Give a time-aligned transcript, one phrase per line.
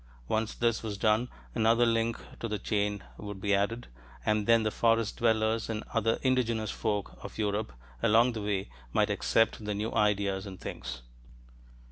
[0.27, 3.85] Once this was done another link to the chain would be added,
[4.25, 9.11] and then the forest dwellers and other indigenous folk of Europe along the way might
[9.11, 11.03] accept the new ideas and things.